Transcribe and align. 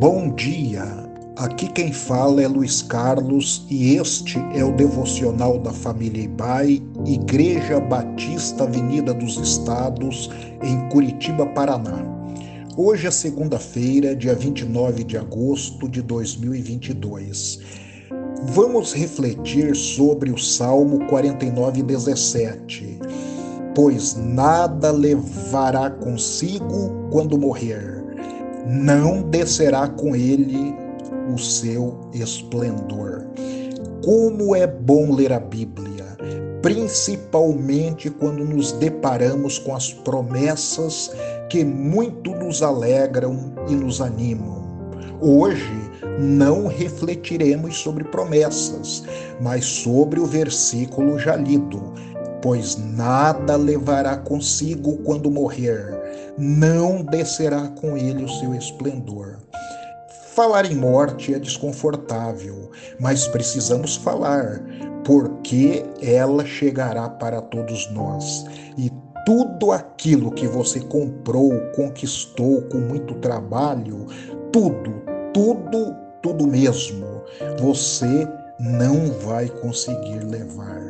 Bom 0.00 0.30
dia, 0.34 0.82
aqui 1.36 1.70
quem 1.70 1.92
fala 1.92 2.42
é 2.42 2.48
Luiz 2.48 2.80
Carlos 2.80 3.66
e 3.68 3.96
este 3.96 4.38
é 4.54 4.64
o 4.64 4.74
devocional 4.74 5.58
da 5.58 5.74
família 5.74 6.22
Ibai, 6.22 6.82
Igreja 7.04 7.78
Batista 7.78 8.64
Avenida 8.64 9.12
dos 9.12 9.36
Estados, 9.36 10.30
em 10.62 10.88
Curitiba, 10.88 11.44
Paraná. 11.48 12.02
Hoje 12.78 13.08
é 13.08 13.10
segunda-feira, 13.10 14.16
dia 14.16 14.34
29 14.34 15.04
de 15.04 15.18
agosto 15.18 15.86
de 15.86 16.00
2022. 16.00 17.58
Vamos 18.44 18.94
refletir 18.94 19.76
sobre 19.76 20.30
o 20.30 20.38
Salmo 20.38 21.06
49, 21.08 21.82
17. 21.82 22.98
Pois 23.74 24.16
nada 24.16 24.90
levará 24.90 25.90
consigo 25.90 27.10
quando 27.10 27.36
morrer 27.36 28.00
não 28.66 29.22
descerá 29.22 29.88
com 29.88 30.14
ele 30.14 30.74
o 31.32 31.38
seu 31.38 31.98
esplendor. 32.12 33.24
Como 34.04 34.54
é 34.56 34.66
bom 34.66 35.12
ler 35.12 35.32
a 35.32 35.40
Bíblia, 35.40 36.06
principalmente 36.62 38.10
quando 38.10 38.44
nos 38.44 38.72
deparamos 38.72 39.58
com 39.58 39.74
as 39.74 39.92
promessas 39.92 41.10
que 41.48 41.64
muito 41.64 42.30
nos 42.34 42.62
alegram 42.62 43.52
e 43.68 43.74
nos 43.74 44.00
animam. 44.00 44.60
Hoje 45.20 45.90
não 46.18 46.66
refletiremos 46.66 47.78
sobre 47.78 48.04
promessas, 48.04 49.04
mas 49.40 49.64
sobre 49.64 50.18
o 50.18 50.26
versículo 50.26 51.18
já 51.18 51.36
lido, 51.36 51.92
pois 52.42 52.76
nada 52.76 53.56
levará 53.56 54.16
consigo 54.16 54.98
quando 54.98 55.30
morrer, 55.30 56.34
não 56.38 57.02
descerá 57.02 57.68
com 57.68 57.96
ele 57.96 58.24
o 58.24 58.28
seu 58.28 58.54
esplendor. 58.54 59.38
Falar 60.34 60.64
em 60.64 60.74
morte 60.74 61.34
é 61.34 61.38
desconfortável, 61.38 62.70
mas 62.98 63.26
precisamos 63.26 63.96
falar, 63.96 64.62
porque 65.04 65.84
ela 66.00 66.46
chegará 66.46 67.08
para 67.08 67.42
todos 67.42 67.90
nós. 67.92 68.46
E 68.78 68.90
tudo 69.26 69.72
aquilo 69.72 70.30
que 70.30 70.46
você 70.46 70.80
comprou, 70.80 71.52
conquistou 71.74 72.62
com 72.62 72.78
muito 72.78 73.14
trabalho, 73.16 74.06
tudo, 74.52 75.02
tudo, 75.34 75.94
tudo 76.22 76.46
mesmo, 76.46 77.06
você 77.58 78.26
não 78.58 79.10
vai 79.20 79.48
conseguir 79.48 80.24
levar. 80.24 80.80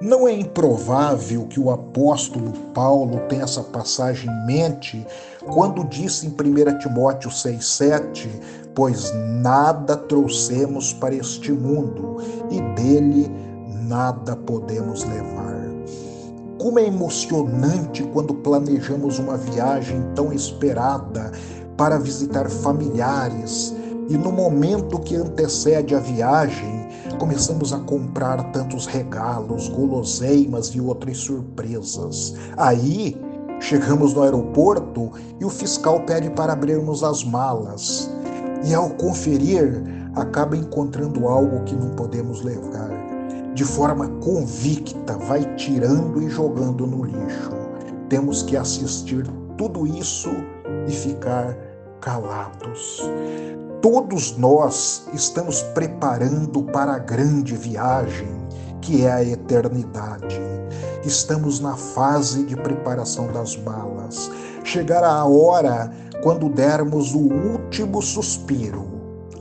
Não 0.00 0.28
é 0.28 0.32
improvável 0.32 1.46
que 1.46 1.58
o 1.58 1.70
apóstolo 1.70 2.52
Paulo 2.74 3.20
tenha 3.28 3.44
essa 3.44 3.62
passagem 3.62 4.28
em 4.30 4.46
mente 4.46 5.06
quando 5.46 5.84
disse 5.84 6.26
em 6.26 6.30
1 6.30 6.78
Timóteo 6.78 7.30
6,7: 7.30 8.28
Pois 8.74 9.10
nada 9.14 9.96
trouxemos 9.96 10.92
para 10.92 11.14
este 11.14 11.50
mundo 11.50 12.18
e 12.50 12.60
dele 12.74 13.30
nada 13.88 14.36
podemos 14.36 15.02
levar. 15.04 15.64
Como 16.58 16.78
é 16.78 16.86
emocionante 16.86 18.02
quando 18.12 18.34
planejamos 18.34 19.18
uma 19.18 19.38
viagem 19.38 20.02
tão 20.14 20.30
esperada 20.30 21.32
para 21.76 21.98
visitar 21.98 22.50
familiares 22.50 23.74
e 24.08 24.16
no 24.16 24.30
momento 24.30 24.98
que 25.00 25.16
antecede 25.16 25.94
a 25.94 26.00
viagem, 26.00 26.86
começamos 27.18 27.72
a 27.72 27.78
comprar 27.80 28.52
tantos 28.52 28.86
regalos, 28.86 29.68
guloseimas 29.68 30.68
e 30.68 30.80
outras 30.80 31.18
surpresas. 31.18 32.34
Aí, 32.56 33.20
chegamos 33.60 34.14
no 34.14 34.22
aeroporto 34.22 35.10
e 35.40 35.44
o 35.44 35.50
fiscal 35.50 36.00
pede 36.00 36.30
para 36.30 36.52
abrirmos 36.52 37.02
as 37.02 37.24
malas. 37.24 38.10
E 38.64 38.74
ao 38.74 38.90
conferir, 38.90 39.82
acaba 40.14 40.56
encontrando 40.56 41.28
algo 41.28 41.64
que 41.64 41.74
não 41.74 41.90
podemos 41.90 42.42
levar. 42.42 42.90
De 43.54 43.64
forma 43.64 44.08
convicta, 44.20 45.16
vai 45.18 45.42
tirando 45.56 46.22
e 46.22 46.28
jogando 46.28 46.86
no 46.86 47.04
lixo. 47.04 47.50
Temos 48.08 48.42
que 48.42 48.56
assistir 48.56 49.26
tudo 49.56 49.86
isso 49.86 50.30
e 50.86 50.92
ficar 50.92 51.56
calados. 52.00 53.02
Todos 53.80 54.36
nós 54.36 55.08
estamos 55.12 55.62
preparando 55.62 56.62
para 56.64 56.94
a 56.94 56.98
grande 56.98 57.54
viagem 57.54 58.46
que 58.80 59.04
é 59.04 59.12
a 59.12 59.24
eternidade. 59.24 60.40
Estamos 61.04 61.60
na 61.60 61.76
fase 61.76 62.44
de 62.44 62.56
preparação 62.56 63.26
das 63.32 63.56
malas. 63.56 64.30
Chegará 64.64 65.10
a 65.10 65.24
hora 65.24 65.90
quando 66.22 66.48
dermos 66.48 67.14
o 67.14 67.18
último 67.18 68.00
suspiro. 68.00 68.86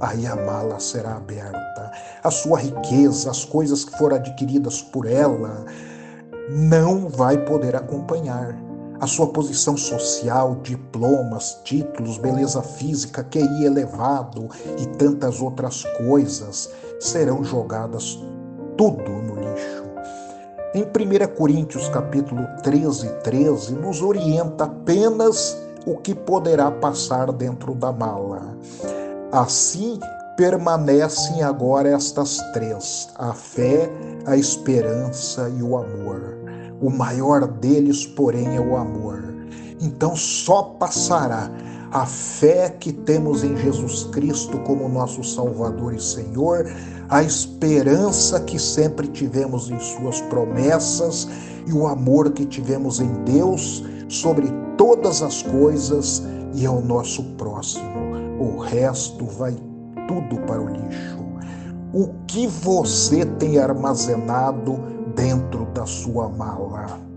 Aí 0.00 0.26
a 0.26 0.36
mala 0.36 0.80
será 0.80 1.16
aberta. 1.16 1.90
A 2.22 2.30
sua 2.30 2.58
riqueza, 2.58 3.30
as 3.30 3.44
coisas 3.44 3.84
que 3.84 3.96
foram 3.98 4.16
adquiridas 4.16 4.80
por 4.80 5.06
ela, 5.06 5.64
não 6.50 7.08
vai 7.08 7.38
poder 7.38 7.76
acompanhar 7.76 8.56
a 9.02 9.06
sua 9.08 9.26
posição 9.26 9.76
social, 9.76 10.60
diplomas, 10.62 11.58
títulos, 11.64 12.18
beleza 12.18 12.62
física, 12.62 13.24
QI 13.24 13.64
elevado 13.64 14.48
e 14.78 14.86
tantas 14.96 15.42
outras 15.42 15.82
coisas 16.06 16.70
serão 17.00 17.42
jogadas 17.42 18.16
tudo 18.76 19.10
no 19.10 19.34
lixo. 19.34 19.82
Em 20.72 20.84
1 20.84 21.34
Coríntios 21.34 21.88
capítulo 21.88 22.46
13, 22.62 23.08
13, 23.24 23.74
nos 23.74 24.00
orienta 24.00 24.64
apenas 24.66 25.60
o 25.84 25.96
que 25.96 26.14
poderá 26.14 26.70
passar 26.70 27.32
dentro 27.32 27.74
da 27.74 27.90
mala. 27.90 28.56
Assim 29.32 29.98
permanecem 30.36 31.42
agora 31.42 31.88
estas 31.88 32.38
três: 32.52 33.08
a 33.16 33.32
fé, 33.32 33.90
a 34.26 34.36
esperança 34.36 35.52
e 35.58 35.60
o 35.60 35.76
amor. 35.76 36.41
O 36.82 36.90
maior 36.90 37.46
deles, 37.46 38.04
porém, 38.04 38.56
é 38.56 38.60
o 38.60 38.76
amor. 38.76 39.22
Então 39.80 40.16
só 40.16 40.62
passará 40.62 41.48
a 41.92 42.04
fé 42.04 42.70
que 42.70 42.92
temos 42.92 43.44
em 43.44 43.56
Jesus 43.56 44.04
Cristo 44.04 44.58
como 44.60 44.88
nosso 44.88 45.22
Salvador 45.22 45.94
e 45.94 46.00
Senhor, 46.00 46.68
a 47.08 47.22
esperança 47.22 48.40
que 48.40 48.58
sempre 48.58 49.06
tivemos 49.06 49.70
em 49.70 49.78
Suas 49.78 50.20
promessas 50.22 51.28
e 51.66 51.72
o 51.72 51.86
amor 51.86 52.32
que 52.32 52.46
tivemos 52.46 52.98
em 52.98 53.12
Deus 53.24 53.84
sobre 54.08 54.48
todas 54.76 55.22
as 55.22 55.42
coisas 55.42 56.22
e 56.54 56.66
ao 56.66 56.80
nosso 56.80 57.22
próximo. 57.36 58.02
O 58.40 58.58
resto 58.58 59.24
vai 59.26 59.54
tudo 60.08 60.40
para 60.46 60.60
o 60.60 60.68
lixo. 60.68 61.22
O 61.92 62.08
que 62.26 62.46
você 62.46 63.24
tem 63.24 63.58
armazenado 63.58 65.01
dentro 65.14 65.64
da 65.72 65.86
sua 65.86 66.28
mala. 66.28 67.11